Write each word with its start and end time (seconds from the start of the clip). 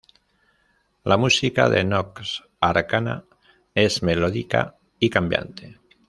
La 1.11 1.17
música 1.23 1.67
de 1.73 1.83
Nox 1.83 2.41
Arcana 2.71 3.23
es 3.75 4.01
melódica 4.01 4.73
y 4.97 5.11
cambiante. 5.11 5.77